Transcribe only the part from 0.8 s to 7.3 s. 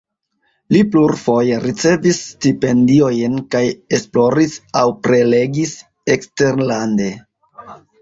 plurfoje ricevis stipendiojn kaj esploris aŭ prelegis eksterlande.